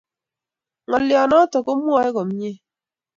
[0.87, 2.51] Ngaliot notok ko mwae komie